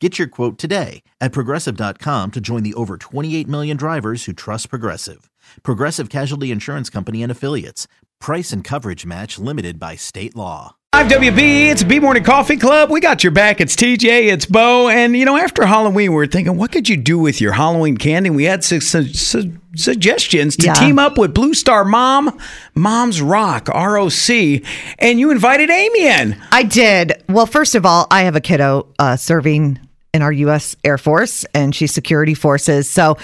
Get 0.00 0.16
your 0.16 0.28
quote 0.28 0.58
today 0.58 1.02
at 1.20 1.32
progressive.com 1.32 2.30
to 2.30 2.40
join 2.40 2.62
the 2.62 2.74
over 2.74 2.96
28 2.96 3.48
million 3.48 3.76
drivers 3.76 4.24
who 4.26 4.32
trust 4.32 4.70
Progressive. 4.70 5.28
Progressive 5.64 6.08
Casualty 6.08 6.52
Insurance 6.52 6.88
Company 6.88 7.20
and 7.22 7.32
Affiliates. 7.32 7.88
Price 8.20 8.52
and 8.52 8.62
coverage 8.62 9.04
match 9.04 9.40
limited 9.40 9.80
by 9.80 9.96
state 9.96 10.36
law. 10.36 10.76
5WB, 10.94 11.66
it's 11.70 11.82
B 11.84 11.98
Morning 12.00 12.24
Coffee 12.24 12.56
Club. 12.56 12.90
We 12.90 13.00
got 13.00 13.22
your 13.22 13.30
back. 13.32 13.60
It's 13.60 13.76
TJ, 13.76 14.32
it's 14.32 14.46
Bo. 14.46 14.88
And, 14.88 15.14
you 15.16 15.24
know, 15.24 15.36
after 15.36 15.66
Halloween, 15.66 15.94
we 16.12 16.16
were 16.16 16.26
thinking, 16.26 16.56
what 16.56 16.72
could 16.72 16.88
you 16.88 16.96
do 16.96 17.18
with 17.18 17.40
your 17.40 17.52
Halloween 17.52 17.96
candy? 17.98 18.30
We 18.30 18.44
had 18.44 18.64
su- 18.64 18.80
su- 18.80 19.04
su- 19.12 19.52
suggestions 19.76 20.56
to 20.58 20.66
Yeah. 20.66 20.72
team 20.74 20.98
up 20.98 21.18
with 21.18 21.34
Blue 21.34 21.54
Star 21.54 21.84
Mom, 21.84 22.38
Mom's 22.74 23.20
Rock, 23.20 23.68
ROC. 23.68 24.62
And 24.98 25.20
you 25.20 25.30
invited 25.30 25.70
Amy 25.70 26.06
in. 26.06 26.36
I 26.52 26.62
did. 26.62 27.22
Well, 27.28 27.46
first 27.46 27.74
of 27.74 27.84
all, 27.84 28.06
I 28.10 28.22
have 28.22 28.34
a 28.36 28.40
kiddo 28.40 28.86
uh, 28.98 29.16
serving 29.16 29.78
in 30.14 30.22
our 30.22 30.32
U.S. 30.32 30.76
Air 30.84 30.98
Force, 30.98 31.44
and 31.54 31.74
she's 31.74 31.92
security 31.92 32.34
forces. 32.34 32.88
So 32.88 33.18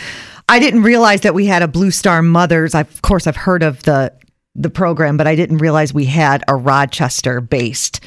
I 0.48 0.58
didn't 0.58 0.82
realize 0.82 1.22
that 1.22 1.34
we 1.34 1.46
had 1.46 1.62
a 1.62 1.68
Blue 1.68 1.90
Star 1.90 2.22
Mothers. 2.22 2.74
I, 2.74 2.80
of 2.80 3.02
course, 3.02 3.26
I've 3.26 3.36
heard 3.36 3.62
of 3.62 3.82
the 3.84 4.12
the 4.56 4.70
program, 4.70 5.16
but 5.16 5.26
I 5.26 5.34
didn't 5.34 5.58
realize 5.58 5.92
we 5.92 6.04
had 6.04 6.44
a 6.46 6.54
Rochester 6.54 7.40
based. 7.40 8.00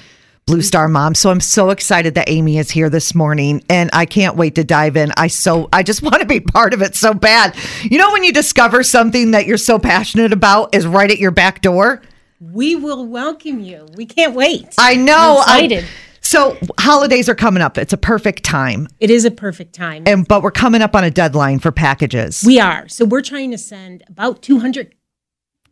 Blue 0.45 0.61
Star 0.61 0.87
Mom. 0.87 1.13
So 1.13 1.29
I'm 1.29 1.41
so 1.41 1.71
excited 1.71 2.15
that 2.15 2.29
Amy 2.29 2.57
is 2.57 2.71
here 2.71 2.89
this 2.89 3.13
morning 3.13 3.61
and 3.69 3.89
I 3.91 4.05
can't 4.05 4.37
wait 4.37 4.55
to 4.55 4.63
dive 4.63 4.95
in. 4.95 5.11
I 5.17 5.27
so 5.27 5.67
I 5.73 5.83
just 5.83 6.01
want 6.03 6.21
to 6.21 6.25
be 6.25 6.39
part 6.39 6.73
of 6.73 6.81
it 6.81 6.95
so 6.95 7.13
bad. 7.13 7.53
You 7.83 7.97
know 7.97 8.13
when 8.13 8.23
you 8.23 8.31
discover 8.31 8.81
something 8.81 9.31
that 9.31 9.45
you're 9.45 9.57
so 9.57 9.77
passionate 9.77 10.31
about 10.31 10.73
is 10.73 10.87
right 10.87 11.11
at 11.11 11.19
your 11.19 11.31
back 11.31 11.61
door? 11.61 12.01
We 12.39 12.75
will 12.75 13.05
welcome 13.05 13.59
you. 13.59 13.87
We 13.95 14.05
can't 14.05 14.35
wait. 14.35 14.67
I 14.77 14.95
know. 14.95 15.43
I'm 15.45 15.65
excited. 15.65 15.85
So 16.27 16.57
holidays 16.79 17.29
are 17.29 17.35
coming 17.35 17.63
up. 17.63 17.77
It's 17.77 17.93
a 17.93 17.97
perfect 17.97 18.43
time. 18.43 18.87
it 18.99 19.09
is 19.09 19.25
a 19.25 19.31
perfect 19.31 19.73
time. 19.73 20.03
And 20.05 20.27
but 20.27 20.43
we're 20.43 20.51
coming 20.51 20.81
up 20.81 20.95
on 20.95 21.03
a 21.03 21.11
deadline 21.11 21.59
for 21.59 21.71
packages. 21.71 22.43
we 22.45 22.59
are. 22.59 22.87
So 22.87 23.05
we're 23.05 23.21
trying 23.21 23.51
to 23.51 23.57
send 23.57 24.03
about 24.07 24.41
200 24.41 24.93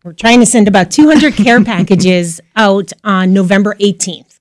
we're 0.03 0.13
trying 0.13 0.39
to 0.39 0.45
send 0.45 0.67
about 0.67 0.91
200 0.91 1.33
care 1.43 1.63
packages 1.63 2.39
out 2.55 2.93
on 3.03 3.33
November 3.33 3.73
18th. 3.79 4.39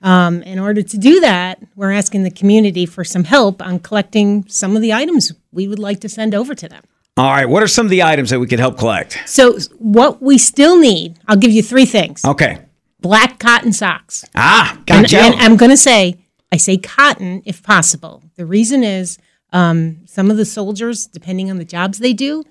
Um, 0.00 0.42
in 0.42 0.58
order 0.58 0.82
to 0.82 0.96
do 0.96 1.20
that, 1.20 1.62
we're 1.74 1.92
asking 1.92 2.22
the 2.22 2.30
community 2.30 2.86
for 2.86 3.04
some 3.04 3.24
help 3.24 3.60
on 3.60 3.78
collecting 3.78 4.48
some 4.48 4.74
of 4.74 4.80
the 4.80 4.94
items 4.94 5.32
we 5.52 5.68
would 5.68 5.78
like 5.78 6.00
to 6.00 6.08
send 6.08 6.34
over 6.34 6.54
to 6.54 6.66
them. 6.66 6.82
All 7.18 7.30
right, 7.30 7.46
what 7.46 7.62
are 7.62 7.68
some 7.68 7.84
of 7.84 7.90
the 7.90 8.02
items 8.02 8.30
that 8.30 8.40
we 8.40 8.46
could 8.46 8.58
help 8.58 8.78
collect? 8.78 9.18
So, 9.26 9.58
what 9.78 10.22
we 10.22 10.38
still 10.38 10.78
need, 10.78 11.18
I'll 11.28 11.36
give 11.36 11.50
you 11.50 11.62
three 11.62 11.86
things 11.86 12.24
Okay. 12.24 12.58
Black 13.00 13.38
cotton 13.38 13.72
socks. 13.72 14.24
Ah, 14.34 14.72
And, 14.88 15.04
gotcha. 15.04 15.18
and 15.18 15.34
I'm 15.36 15.56
going 15.56 15.70
to 15.70 15.76
say, 15.76 16.18
I 16.52 16.56
say 16.56 16.76
cotton 16.76 17.42
if 17.44 17.62
possible. 17.62 18.22
The 18.36 18.46
reason 18.46 18.82
is 18.84 19.18
um, 19.52 19.98
some 20.06 20.30
of 20.30 20.36
the 20.36 20.44
soldiers, 20.44 21.06
depending 21.06 21.50
on 21.50 21.58
the 21.58 21.64
jobs 21.64 21.98
they 21.98 22.12
do, 22.12 22.44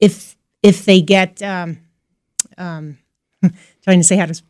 if 0.00 0.36
if 0.62 0.84
they 0.84 1.00
get, 1.00 1.40
um, 1.42 1.78
um, 2.58 2.98
trying 3.82 4.00
to 4.00 4.04
say 4.04 4.16
how 4.16 4.26
to 4.26 4.42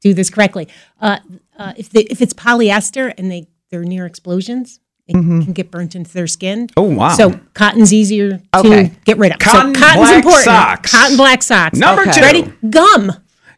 do 0.00 0.14
this 0.14 0.30
correctly, 0.30 0.66
uh, 1.00 1.18
uh, 1.58 1.72
if 1.76 1.90
they, 1.90 2.02
if 2.04 2.22
it's 2.22 2.32
polyester 2.32 3.12
and 3.18 3.30
they 3.30 3.46
they're 3.70 3.84
near 3.84 4.06
explosions, 4.06 4.80
it 5.06 5.12
can 5.12 5.52
get 5.52 5.70
burnt 5.70 5.94
into 5.94 6.12
their 6.12 6.26
skin. 6.26 6.68
Oh, 6.76 6.82
wow. 6.82 7.10
So 7.10 7.38
cotton's 7.54 7.92
easier 7.92 8.40
to 8.54 8.90
get 9.04 9.18
rid 9.18 9.32
of. 9.32 9.38
Cotton 9.38 9.74
so 9.74 9.80
cotton's 9.80 10.06
black 10.08 10.16
important. 10.16 10.44
socks. 10.44 10.90
Cotton 10.92 11.16
black 11.18 11.42
socks. 11.42 11.78
Number 11.78 12.02
Okay. 12.02 12.12
two. 12.12 12.20
Ready? 12.20 12.52
Gum. 12.70 13.12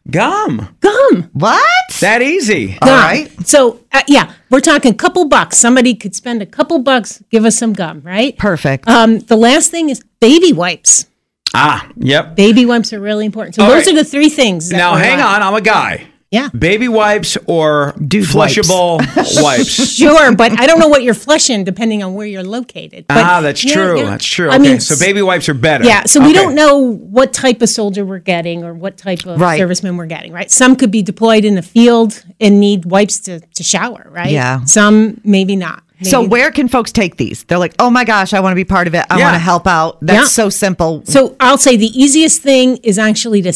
Gum. 0.09 0.75
Gum. 0.79 1.29
what? 1.33 1.61
That 1.99 2.21
easy. 2.21 2.77
All 2.81 2.87
Gum. 2.87 2.99
right. 2.99 3.47
So 3.47 3.79
uh, 3.91 4.01
yeah, 4.07 4.33
we're 4.49 4.59
talking 4.61 4.95
couple 4.95 5.25
bucks. 5.27 5.57
Somebody 5.57 5.93
could 5.95 6.15
spend 6.15 6.41
a 6.41 6.45
couple 6.45 6.79
bucks, 6.79 7.23
give 7.29 7.45
us 7.45 7.57
some 7.57 7.73
gum, 7.73 8.01
right? 8.01 8.37
Perfect. 8.37 8.87
Um, 8.87 9.19
the 9.19 9.35
last 9.37 9.69
thing 9.71 9.89
is 9.89 10.03
baby 10.19 10.53
wipes. 10.53 11.05
Ah, 11.53 11.87
yep. 11.97 12.35
Baby 12.35 12.65
wipes 12.65 12.93
are 12.93 12.99
really 12.99 13.25
important. 13.25 13.55
So 13.55 13.63
All 13.63 13.69
those 13.69 13.85
right. 13.85 13.93
are 13.95 14.03
the 14.03 14.05
three 14.05 14.29
things. 14.29 14.71
Now, 14.71 14.95
hang 14.95 15.19
on. 15.19 15.35
on. 15.35 15.43
I'm 15.43 15.53
a 15.53 15.61
guy. 15.61 16.07
Yeah. 16.31 16.47
Baby 16.57 16.87
wipes 16.87 17.37
or 17.45 17.93
Dude 18.07 18.23
flushable 18.23 18.99
wipes. 19.43 19.67
Sure, 19.93 20.33
but 20.33 20.57
I 20.57 20.65
don't 20.65 20.79
know 20.79 20.87
what 20.87 21.03
you're 21.03 21.13
flushing 21.13 21.65
depending 21.65 22.03
on 22.03 22.13
where 22.13 22.25
you're 22.25 22.41
located. 22.43 23.05
But 23.07 23.17
ah, 23.17 23.41
that's 23.41 23.65
yeah, 23.65 23.73
true. 23.73 23.97
yeah. 23.99 24.05
That's 24.05 24.25
true. 24.25 24.49
I 24.49 24.55
Okay, 24.55 24.63
mean, 24.63 24.79
so 24.79 24.97
baby 24.97 25.21
wipes 25.21 25.49
are 25.49 25.53
better. 25.53 25.83
Yeah, 25.83 26.05
so 26.05 26.25
we 26.25 26.31
don't 26.31 26.55
know 26.55 26.77
what 26.77 27.33
type 27.33 27.61
of 27.61 27.67
soldier 27.67 28.05
we're 28.05 28.19
getting 28.19 28.63
or 28.63 28.73
what 28.73 28.95
type 28.97 29.25
of 29.25 29.41
Right. 29.41 29.59
serviceman 29.59 29.97
we're 29.97 30.05
getting, 30.05 30.31
right? 30.31 30.49
Some 30.49 30.77
could 30.77 30.89
be 30.89 31.01
deployed 31.01 31.43
in 31.43 31.55
the 31.55 31.61
field 31.61 32.23
and 32.39 32.61
need 32.61 32.85
wipes 32.85 33.19
to, 33.21 33.41
to 33.41 33.63
shower, 33.63 34.07
right? 34.09 34.31
Yeah. 34.31 34.63
Some 34.63 35.19
maybe 35.25 35.57
not. 35.57 35.83
so 36.01 36.25
where 36.25 36.49
can 36.51 36.69
folks 36.69 36.93
take 36.93 37.17
these? 37.17 37.43
They're 37.43 37.57
like, 37.59 37.75
oh 37.77 37.89
my 37.89 38.05
gosh, 38.05 38.33
I 38.33 38.39
want 38.39 38.53
to 38.53 38.55
be 38.55 38.63
part 38.65 38.87
of 38.87 38.95
it. 38.95 39.05
I 39.09 39.17
Yeah. 39.17 39.25
want 39.25 39.35
to 39.35 39.39
help 39.39 39.67
out. 39.67 39.97
That's 40.01 40.17
Yeah. 40.37 40.43
so 40.45 40.49
simple. 40.49 41.03
So 41.05 41.35
I'll 41.41 41.57
say 41.57 41.75
the 41.75 41.87
easiest 41.87 42.41
thing 42.41 42.77
is 42.83 42.97
actually 42.97 43.41
to 43.41 43.53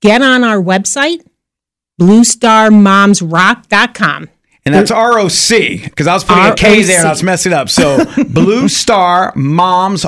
get 0.00 0.22
on 0.22 0.44
our 0.44 0.62
website, 0.62 1.22
bluestarmomsrock.com. 2.00 4.28
And 4.66 4.74
that's 4.74 4.90
ROC 4.90 5.82
because 5.84 6.06
I 6.06 6.14
was 6.14 6.24
putting 6.24 6.44
a 6.44 6.54
K 6.54 6.82
there 6.82 7.00
and 7.00 7.06
I 7.06 7.10
was 7.10 7.22
messing 7.22 7.52
up. 7.52 7.68
So 7.68 8.02
Blue 8.30 8.68
Star 8.68 9.30
Moms 9.36 10.06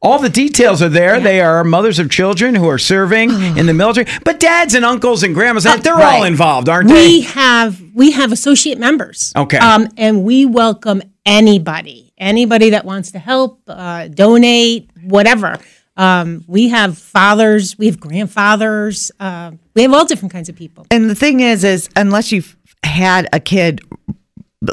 All 0.00 0.18
the 0.18 0.28
details 0.28 0.82
are 0.82 0.88
there. 0.88 1.20
They 1.20 1.40
are 1.40 1.62
mothers 1.64 1.98
of 1.98 2.08
children 2.10 2.54
who 2.56 2.68
are 2.68 2.78
serving 2.78 3.30
in 3.56 3.66
the 3.66 3.74
military, 3.74 4.06
but 4.24 4.40
dads 4.40 4.74
and 4.74 4.84
uncles 4.84 5.22
and 5.22 5.34
grandmas, 5.34 5.64
they're 5.64 5.94
all 5.94 6.24
involved, 6.24 6.68
aren't 6.68 6.88
We 6.88 6.94
they? 6.94 7.06
We 7.06 7.20
have 7.22 7.80
we 7.94 8.10
have 8.12 8.32
associate 8.32 8.78
members. 8.78 9.32
Okay. 9.36 9.58
Um, 9.58 9.88
and 9.96 10.24
we 10.24 10.44
welcome 10.44 11.02
anybody, 11.24 12.12
anybody 12.18 12.70
that 12.70 12.84
wants 12.84 13.12
to 13.12 13.20
help, 13.20 13.60
uh, 13.68 14.08
donate, 14.08 14.90
whatever. 15.02 15.58
Um, 15.98 16.44
we 16.46 16.68
have 16.68 16.96
fathers, 16.96 17.76
we 17.76 17.86
have 17.86 17.98
grandfathers, 17.98 19.10
uh, 19.18 19.50
we 19.74 19.82
have 19.82 19.92
all 19.92 20.04
different 20.04 20.32
kinds 20.32 20.48
of 20.48 20.54
people. 20.54 20.86
And 20.92 21.10
the 21.10 21.14
thing 21.14 21.40
is, 21.40 21.64
is 21.64 21.90
unless 21.96 22.30
you've 22.30 22.56
had 22.84 23.28
a 23.32 23.40
kid, 23.40 23.80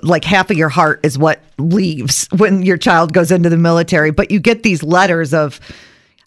like 0.03 0.23
half 0.23 0.51
of 0.51 0.57
your 0.57 0.69
heart 0.69 0.99
is 1.03 1.17
what 1.17 1.41
leaves 1.57 2.27
when 2.37 2.61
your 2.61 2.77
child 2.77 3.11
goes 3.11 3.31
into 3.31 3.49
the 3.49 3.57
military. 3.57 4.11
But 4.11 4.29
you 4.29 4.39
get 4.39 4.61
these 4.61 4.83
letters 4.83 5.33
of 5.33 5.59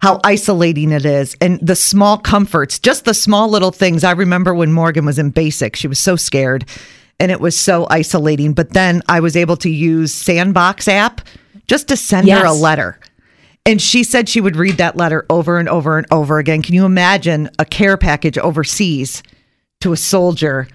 how 0.01 0.21
isolating 0.25 0.91
it 0.93 1.05
is 1.05 1.37
and 1.41 1.61
the 1.61 1.77
small 1.77 2.19
comforts, 2.19 2.79
just 2.79 3.05
the 3.05 3.15
small 3.15 3.49
little 3.49 3.73
things. 3.73 4.03
I 4.05 4.13
remember 4.13 4.53
when 4.53 4.73
Morgan 4.73 5.05
was 5.05 5.19
in 5.19 5.31
basic, 5.31 5.77
she 5.77 5.89
was 5.89 5.99
so 5.99 6.17
scared 6.17 6.65
and 7.21 7.33
it 7.33 7.41
was 7.41 7.59
so 7.59 7.87
isolating. 7.91 8.53
But 8.53 8.73
then 8.73 9.03
I 9.09 9.21
was 9.21 9.37
able 9.37 9.57
to 9.59 9.71
use 9.71 10.13
Sandboxx 10.13 10.89
app 10.89 11.21
just 11.67 11.89
to 11.89 11.97
send 11.97 12.29
her 12.29 12.45
a 12.45 12.53
letter. 12.53 12.99
And 13.69 13.81
she 13.83 14.03
said 14.03 14.29
she 14.29 14.41
would 14.41 14.57
read 14.57 14.79
that 14.79 14.97
letter 14.97 15.27
over 15.29 15.59
and 15.59 15.69
over 15.69 15.99
and 15.99 16.07
over 16.11 16.39
again. 16.39 16.63
Can 16.63 16.75
you 16.75 16.85
imagine 16.87 17.51
a 17.59 17.65
care 17.65 17.97
package 17.97 18.39
overseas 18.39 19.23
to 19.83 19.93
a 19.93 19.97
soldier 19.97 20.67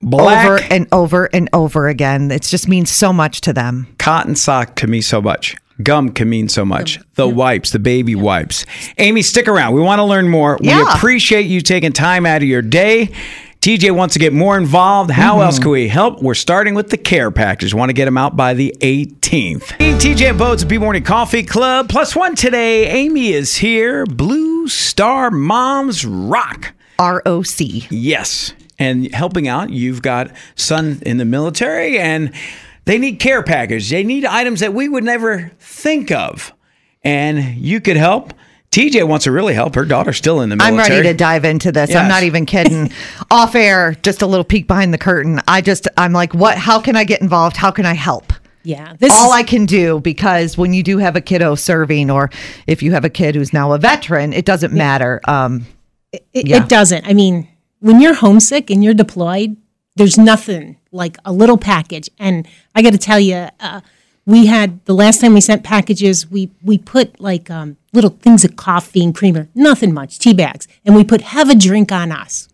Black 0.00 0.46
over 0.46 0.60
and 0.70 0.86
over 0.92 1.24
and 1.32 1.48
over 1.52 1.88
again? 1.88 2.30
It 2.30 2.42
just 2.42 2.68
means 2.68 2.90
so 2.90 3.12
much 3.12 3.40
to 3.42 3.52
them. 3.52 3.86
cotton 3.98 4.36
sock 4.36 4.76
can 4.76 4.90
mean 4.90 5.02
so 5.02 5.20
much. 5.22 5.56
Gum 5.82 6.10
can 6.10 6.28
mean 6.28 6.48
so 6.48 6.64
much. 6.64 6.98
The 7.14 7.28
wipes, 7.28 7.70
the 7.70 7.78
baby 7.78 8.14
wipes. 8.16 8.66
Amy, 8.98 9.22
stick 9.22 9.46
around. 9.48 9.74
We 9.74 9.80
want 9.80 10.00
to 10.00 10.04
learn 10.04 10.28
more. 10.28 10.58
We 10.60 10.68
Yeah. 10.68 10.92
appreciate 10.94 11.46
you 11.46 11.60
taking 11.60 11.92
time 11.92 12.26
out 12.26 12.42
of 12.42 12.48
your 12.48 12.62
day. 12.62 13.10
TJ 13.60 13.90
wants 13.90 14.12
to 14.14 14.18
get 14.20 14.32
more 14.32 14.56
involved. 14.56 15.10
How 15.10 15.34
Mm-hmm. 15.34 15.42
else 15.42 15.58
can 15.58 15.70
we 15.70 15.88
help? 15.88 16.22
We're 16.22 16.34
starting 16.34 16.74
with 16.74 16.90
the 16.90 16.96
care 16.96 17.30
package. 17.30 17.74
Want 17.74 17.88
to 17.88 17.92
get 17.92 18.04
them 18.04 18.16
out 18.16 18.36
by 18.36 18.54
the 18.54 18.74
18th. 18.80 19.72
Hey, 19.72 19.92
TJ 19.94 20.30
and 20.30 20.38
Boats, 20.38 20.62
B 20.64 20.78
Morning 20.78 21.02
Coffee 21.02 21.42
Club. 21.42 21.88
Plus 21.88 22.14
one 22.14 22.34
today. 22.36 22.86
Amy 22.86 23.32
is 23.32 23.56
here. 23.56 24.06
Blue 24.06 24.48
Blue 24.68 24.68
Star 24.68 25.30
Moms 25.30 26.04
Rock. 26.04 26.72
ROC. 27.00 27.60
Yes. 27.90 28.52
And 28.78 29.12
helping 29.14 29.48
out, 29.48 29.70
you've 29.70 30.02
got 30.02 30.30
son 30.56 30.98
in 31.06 31.16
the 31.16 31.24
military 31.24 31.98
and 31.98 32.32
they 32.84 32.98
need 32.98 33.18
care 33.18 33.42
package. 33.42 33.88
They 33.88 34.04
need 34.04 34.24
items 34.26 34.60
that 34.60 34.74
we 34.74 34.88
would 34.88 35.04
never 35.04 35.52
think 35.58 36.10
of. 36.10 36.52
And 37.02 37.56
you 37.56 37.80
could 37.80 37.96
help. 37.96 38.34
TJ 38.70 39.08
wants 39.08 39.24
to 39.24 39.32
really 39.32 39.54
help. 39.54 39.74
Her 39.74 39.84
daughter's 39.84 40.18
still 40.18 40.40
in 40.42 40.50
the 40.50 40.56
military. 40.56 40.82
I'm 40.82 40.90
ready 40.90 41.08
to 41.08 41.14
dive 41.14 41.44
into 41.44 41.72
this. 41.72 41.90
Yes. 41.90 41.98
I'm 41.98 42.08
not 42.08 42.22
even 42.22 42.44
kidding. 42.44 42.92
Off 43.30 43.54
air, 43.54 43.96
just 44.02 44.20
a 44.20 44.26
little 44.26 44.44
peek 44.44 44.66
behind 44.66 44.92
the 44.92 44.98
curtain. 44.98 45.40
I 45.48 45.62
just, 45.62 45.88
I'm 45.96 46.12
like, 46.12 46.34
what? 46.34 46.58
How 46.58 46.80
can 46.80 46.94
I 46.94 47.04
get 47.04 47.22
involved? 47.22 47.56
How 47.56 47.70
can 47.70 47.86
I 47.86 47.94
help? 47.94 48.32
Yeah, 48.64 48.94
this 48.98 49.12
All 49.12 49.28
is, 49.28 49.32
I 49.32 49.42
can 49.44 49.64
do 49.64 50.00
because 50.00 50.58
when 50.58 50.74
you 50.74 50.82
do 50.82 50.98
have 50.98 51.16
a 51.16 51.22
kiddo 51.22 51.54
serving, 51.54 52.10
or 52.10 52.28
if 52.66 52.82
you 52.82 52.92
have 52.92 53.04
a 53.04 53.08
kid 53.08 53.34
who's 53.34 53.54
now 53.54 53.72
a 53.72 53.78
veteran, 53.78 54.34
it 54.34 54.44
doesn't 54.44 54.74
matter. 54.74 55.22
Um, 55.24 55.64
it, 56.12 56.26
yeah. 56.34 56.62
it 56.62 56.68
doesn't. 56.68 57.06
I 57.06 57.14
mean, 57.14 57.48
when 57.80 58.00
you're 58.00 58.12
homesick 58.12 58.68
and 58.68 58.84
you're 58.84 58.92
deployed, 58.92 59.56
there's 59.96 60.18
nothing 60.18 60.76
like 60.92 61.16
a 61.24 61.32
little 61.32 61.56
package. 61.56 62.10
And 62.18 62.46
I 62.74 62.82
got 62.82 62.92
to 62.92 62.98
tell 62.98 63.18
you, 63.18 63.48
uh, 63.58 63.80
we 64.26 64.46
had 64.46 64.84
the 64.84 64.94
last 64.94 65.22
time 65.22 65.32
we 65.32 65.40
sent 65.40 65.64
packages, 65.64 66.30
we 66.30 66.50
we 66.62 66.76
put 66.76 67.18
like 67.20 67.50
um, 67.50 67.77
little 67.92 68.10
things 68.10 68.44
of 68.44 68.56
coffee 68.56 69.02
and 69.02 69.14
creamer, 69.14 69.48
nothing 69.54 69.92
much, 69.94 70.18
tea 70.18 70.34
bags, 70.34 70.68
and 70.84 70.94
we 70.94 71.04
put 71.04 71.20
have 71.22 71.48
a 71.50 71.54
drink 71.54 71.90
on 71.92 72.12
us. 72.12 72.48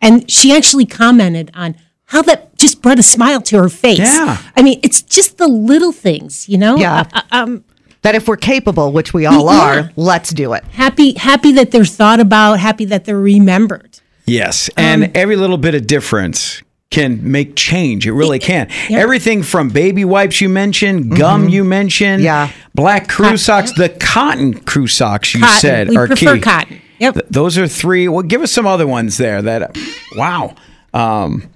And 0.00 0.30
she 0.30 0.54
actually 0.54 0.86
commented 0.86 1.50
on 1.54 1.76
how 2.06 2.22
that 2.22 2.56
just 2.56 2.80
brought 2.80 2.98
a 2.98 3.02
smile 3.02 3.42
to 3.42 3.58
her 3.58 3.68
face. 3.68 3.98
Yeah. 3.98 4.38
I 4.56 4.62
mean, 4.62 4.80
it's 4.82 5.02
just 5.02 5.36
the 5.38 5.48
little 5.48 5.92
things, 5.92 6.48
you 6.48 6.56
know. 6.56 6.76
Yeah. 6.76 7.00
Uh, 7.00 7.04
uh, 7.12 7.22
um, 7.32 7.64
that 8.02 8.14
if 8.14 8.28
we're 8.28 8.36
capable, 8.36 8.92
which 8.92 9.12
we 9.12 9.26
all 9.26 9.46
Yeah. 9.52 9.60
are, 9.60 9.92
let's 9.96 10.30
do 10.30 10.52
it. 10.54 10.64
happy 10.72 11.14
happy 11.14 11.52
that 11.52 11.70
they're 11.72 11.84
thought 11.84 12.20
about, 12.20 12.60
happy 12.60 12.84
that 12.86 13.04
they're 13.04 13.18
remembered. 13.20 14.00
Yes, 14.24 14.70
and 14.76 15.04
Um, 15.04 15.10
every 15.14 15.36
little 15.36 15.58
bit 15.58 15.74
of 15.74 15.86
difference 15.86 16.62
can 16.90 17.30
make 17.30 17.54
change. 17.54 18.06
It 18.06 18.12
really 18.12 18.38
can. 18.38 18.68
Everything 18.90 19.42
from 19.42 19.68
baby 19.68 20.04
wipes 20.04 20.40
you 20.40 20.48
mentioned, 20.48 21.16
gum 21.16 21.48
you 21.48 21.62
mentioned, 21.64 22.22
Mm-hmm. 22.22 22.24
Yeah. 22.24 22.50
black 22.74 23.08
crew 23.08 23.36
socks, 23.36 23.72
the 23.72 23.90
cotton 23.90 24.54
crew 24.60 24.86
socks 24.86 25.34
you 25.34 25.40
Cotton. 25.40 25.60
said 25.60 25.88
we 25.90 25.96
are 25.96 26.06
prefer 26.06 26.36
key. 26.36 26.40
cotton. 26.40 26.80
Yep. 26.98 27.14
Th- 27.14 27.26
those 27.30 27.58
are 27.58 27.68
three. 27.68 28.08
Well, 28.08 28.22
give 28.22 28.40
us 28.42 28.50
some 28.50 28.66
other 28.66 28.86
ones 28.86 29.18
there. 29.18 29.42
That 29.42 29.76
wow, 30.16 30.54
um, 30.94 31.48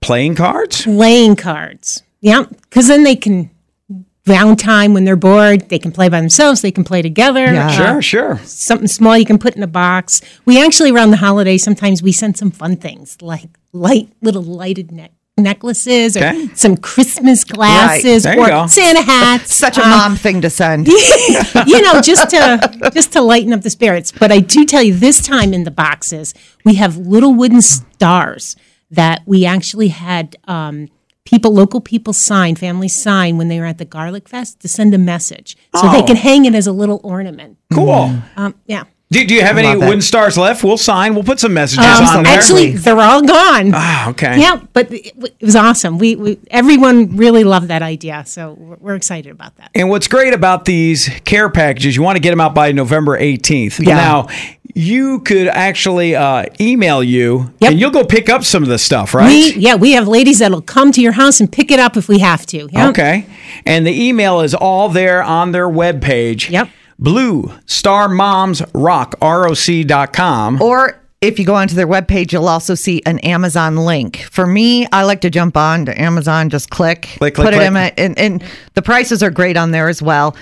playing 0.00 0.34
cards. 0.36 0.82
playing 0.84 1.36
cards. 1.36 2.02
Yeah, 2.20 2.44
because 2.62 2.88
then 2.88 3.04
they 3.04 3.14
can 3.16 3.50
downtime 4.24 4.94
when 4.94 5.04
they're 5.04 5.16
bored. 5.16 5.68
They 5.68 5.78
can 5.78 5.92
play 5.92 6.08
by 6.08 6.20
themselves. 6.20 6.62
They 6.62 6.70
can 6.70 6.84
play 6.84 7.02
together. 7.02 7.44
Yeah. 7.52 7.66
Uh, 7.68 7.70
Sure, 7.72 8.02
sure. 8.02 8.38
something 8.44 8.88
small 8.88 9.16
you 9.18 9.24
can 9.26 9.38
put 9.38 9.56
in 9.56 9.62
a 9.62 9.66
box. 9.66 10.20
We 10.44 10.62
actually 10.64 10.90
around 10.92 11.10
the 11.10 11.16
holidays 11.18 11.62
sometimes 11.62 12.02
we 12.02 12.12
send 12.12 12.36
some 12.36 12.50
fun 12.50 12.76
things 12.76 13.20
like 13.20 13.48
light 13.72 14.10
little 14.20 14.42
lighted 14.42 14.92
neck 14.92 15.12
necklaces 15.38 16.14
or 16.16 16.20
Okay. 16.20 16.48
some 16.54 16.76
Christmas 16.76 17.42
glasses 17.42 18.22
There 18.24 18.34
you 18.36 18.42
or 18.44 18.48
go. 18.48 18.66
Santa 18.66 19.00
hats. 19.14 19.54
Such 19.54 19.78
a 19.78 19.82
Uh, 19.82 19.88
mom 19.88 20.14
thing 20.16 20.40
to 20.42 20.50
send. 20.50 20.86
you 21.66 21.80
know, 21.82 22.00
just 22.02 22.30
to 22.30 22.90
just 22.92 23.12
to 23.14 23.22
lighten 23.22 23.52
up 23.52 23.62
the 23.62 23.70
spirits. 23.70 24.12
But 24.12 24.30
I 24.30 24.40
do 24.40 24.64
tell 24.66 24.82
you, 24.82 24.94
this 24.94 25.22
time 25.26 25.52
in 25.54 25.64
the 25.64 25.70
boxes, 25.70 26.34
we 26.64 26.74
have 26.74 26.96
little 26.98 27.34
wooden 27.34 27.62
stars 27.62 28.56
that 28.90 29.22
we 29.26 29.46
actually 29.46 29.88
had 29.88 30.36
um, 30.44 30.88
people, 31.24 31.52
local 31.52 31.80
people 31.80 32.12
sign, 32.12 32.54
families 32.56 32.94
sign 32.94 33.36
when 33.38 33.48
they 33.48 33.58
were 33.60 33.66
at 33.66 33.78
the 33.78 33.84
Garlic 33.84 34.28
Fest 34.28 34.60
to 34.60 34.68
send 34.68 34.92
a 34.94 34.98
message, 34.98 35.56
so 35.76 35.82
they 35.90 36.02
Oh. 36.02 36.06
can 36.06 36.16
hang 36.16 36.44
it 36.44 36.54
as 36.54 36.66
a 36.66 36.72
little 36.72 37.00
ornament. 37.04 37.58
Cool. 37.72 38.12
Um, 38.36 38.54
yeah. 38.66 38.84
Do, 39.12 39.26
do 39.26 39.34
you 39.34 39.42
have 39.42 39.58
any 39.58 39.68
love 39.68 39.82
it. 39.82 39.86
wooden 39.86 40.00
stars 40.00 40.36
left? 40.38 40.64
We'll 40.64 40.76
sign. 40.78 41.14
We'll 41.14 41.22
put 41.24 41.38
some 41.38 41.52
messages 41.54 41.84
Um, 41.84 42.04
on 42.18 42.24
there. 42.24 42.32
actually, 42.34 42.72
they're 42.72 42.98
all 42.98 43.22
gone. 43.22 43.72
ah, 43.74 44.10
okay. 44.10 44.40
Yeah, 44.40 44.60
but 44.72 44.90
it, 44.92 45.12
it 45.16 45.34
was 45.42 45.54
awesome. 45.54 45.98
We, 45.98 46.16
we 46.16 46.38
everyone 46.50 47.16
really 47.16 47.44
loved 47.44 47.68
that 47.68 47.82
idea, 47.82 48.24
so 48.26 48.54
we're, 48.58 48.76
we're 48.80 48.94
excited 48.94 49.30
about 49.30 49.56
that. 49.56 49.70
And 49.74 49.88
what's 49.90 50.08
great 50.08 50.34
about 50.34 50.64
these 50.64 51.08
care 51.24 51.48
packages, 51.50 51.94
you 51.94 52.02
want 52.02 52.16
to 52.16 52.20
get 52.20 52.30
them 52.30 52.40
out 52.40 52.54
by 52.54 52.72
November 52.72 53.18
18th. 53.18 53.86
Yeah. 53.86 53.94
Now, 53.96 54.28
you 54.74 55.20
could 55.20 55.48
actually 55.48 56.16
uh, 56.16 56.46
email 56.58 57.02
you 57.04 57.52
Yep. 57.60 57.70
and 57.72 57.80
you'll 57.80 57.90
go 57.90 58.04
pick 58.04 58.30
up 58.30 58.42
some 58.42 58.62
of 58.62 58.70
the 58.70 58.78
stuff, 58.78 59.12
right? 59.14 59.28
We 59.28 59.52
yeah, 59.54 59.74
we 59.74 59.92
have 59.92 60.08
ladies 60.08 60.38
that'll 60.38 60.62
come 60.62 60.92
to 60.92 61.02
your 61.02 61.12
house 61.12 61.40
and 61.40 61.52
pick 61.52 61.70
it 61.70 61.78
up 61.78 61.96
if 61.98 62.08
we 62.08 62.20
have 62.20 62.46
to. 62.46 62.68
Yeah. 62.72 62.88
Okay. 62.88 63.26
And 63.66 63.86
the 63.86 63.92
email 64.08 64.40
is 64.40 64.54
all 64.54 64.88
there 64.88 65.22
on 65.22 65.52
their 65.52 65.68
webpage. 65.68 66.48
Yep. 66.48 66.70
Blue 67.02 67.52
Star 67.66 68.08
Moms 68.08 68.62
Rock, 68.74 69.16
ROC.com. 69.20 70.62
Or 70.62 71.00
if 71.20 71.36
you 71.38 71.44
go 71.44 71.56
onto 71.56 71.74
their 71.74 71.86
webpage, 71.88 72.32
you'll 72.32 72.48
also 72.48 72.76
see 72.76 73.02
an 73.06 73.18
Amazon 73.20 73.76
link. 73.76 74.18
For 74.30 74.46
me, 74.46 74.86
I 74.92 75.02
like 75.02 75.20
to 75.22 75.30
jump 75.30 75.56
on 75.56 75.84
to 75.86 76.00
Amazon, 76.00 76.48
just 76.48 76.70
click, 76.70 77.02
Click, 77.18 77.34
click, 77.34 77.44
put 77.46 77.54
it 77.54 77.62
in, 77.62 77.72
my, 77.72 77.92
and, 77.98 78.16
and 78.18 78.44
the 78.74 78.82
prices 78.82 79.20
are 79.22 79.30
great 79.30 79.56
on 79.56 79.72
there 79.72 79.88
as 79.88 80.00
well. 80.00 80.36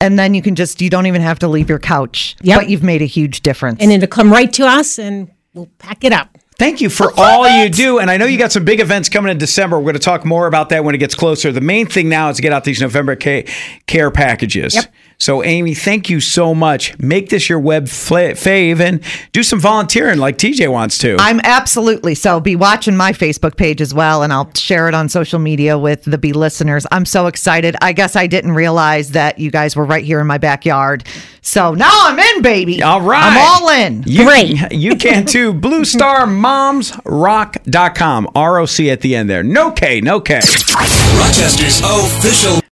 And 0.00 0.18
then 0.18 0.32
you 0.34 0.40
can 0.40 0.54
just, 0.54 0.80
you 0.80 0.88
don't 0.88 1.06
even 1.06 1.20
have 1.20 1.38
to 1.40 1.48
leave 1.48 1.68
your 1.68 1.78
couch, 1.78 2.34
Yep. 2.42 2.60
but 2.60 2.68
you've 2.70 2.82
made 2.82 3.02
a 3.02 3.06
huge 3.06 3.42
difference. 3.42 3.80
and 3.82 3.92
it'll 3.92 4.08
come 4.08 4.30
right 4.32 4.52
to 4.54 4.66
us 4.66 4.98
and 4.98 5.30
we'll 5.52 5.68
pack 5.78 6.02
it 6.04 6.12
up. 6.12 6.30
Thank 6.58 6.80
you 6.80 6.88
for 6.88 7.12
all 7.18 7.46
you 7.46 7.68
do. 7.68 7.98
And 7.98 8.10
I 8.10 8.16
know 8.16 8.24
you 8.24 8.38
got 8.38 8.50
some 8.52 8.64
big 8.64 8.80
events 8.80 9.10
coming 9.10 9.30
in 9.30 9.36
December. 9.36 9.76
We're 9.76 9.84
going 9.84 9.94
to 9.94 9.98
talk 10.00 10.24
more 10.24 10.46
about 10.46 10.70
that 10.70 10.84
when 10.84 10.94
it 10.94 10.98
gets 10.98 11.14
closer. 11.14 11.52
The 11.52 11.60
main 11.60 11.86
thing 11.86 12.08
now 12.08 12.30
is 12.30 12.36
to 12.36 12.42
get 12.42 12.50
out 12.52 12.64
these 12.64 12.80
November 12.80 13.14
care 13.14 14.10
packages. 14.10 14.74
Yep. 14.74 14.84
So, 15.18 15.42
Amy, 15.42 15.72
thank 15.74 16.10
you 16.10 16.20
so 16.20 16.54
much. 16.54 16.98
Make 16.98 17.30
this 17.30 17.48
your 17.48 17.58
web 17.58 17.84
fave 17.84 18.80
and 18.80 19.02
do 19.32 19.42
some 19.42 19.58
volunteering 19.58 20.18
like 20.18 20.36
TJ 20.36 20.70
wants 20.70 20.98
to. 20.98 21.16
I'm 21.18 21.40
absolutely 21.42 22.14
so. 22.14 22.38
Be 22.38 22.54
watching 22.54 22.96
my 22.96 23.12
Facebook 23.12 23.56
page 23.56 23.80
as 23.80 23.94
well, 23.94 24.22
and 24.22 24.30
I'll 24.30 24.52
share 24.54 24.88
it 24.88 24.94
on 24.94 25.08
social 25.08 25.38
media 25.38 25.78
with 25.78 26.04
the 26.04 26.18
B 26.18 26.34
listeners. 26.34 26.86
I'm 26.92 27.06
so 27.06 27.28
excited. 27.28 27.76
I 27.80 27.94
guess 27.94 28.14
I 28.14 28.26
didn't 28.26 28.52
realize 28.52 29.12
that 29.12 29.38
you 29.38 29.50
guys 29.50 29.74
were 29.74 29.86
right 29.86 30.04
here 30.04 30.20
in 30.20 30.26
my 30.26 30.36
backyard. 30.38 31.04
So 31.40 31.72
now 31.72 31.90
I'm 31.92 32.18
in, 32.18 32.42
baby. 32.42 32.82
All 32.82 33.00
right. 33.00 33.22
I'm 33.24 33.62
all 33.62 33.68
in. 33.70 34.02
You, 34.06 34.24
Great. 34.24 34.56
You 34.76 34.96
can 34.96 35.24
too. 35.24 35.54
Blue 35.54 35.84
Star 35.84 36.26
Moms 36.26 36.92
ROC 37.06 37.56
at 37.56 39.00
the 39.00 39.16
end 39.16 39.30
there. 39.30 39.42
No 39.42 39.70
K, 39.70 40.00
no 40.00 40.20
K. 40.20 40.34
Rochester's 40.34 41.80
official 41.80 42.60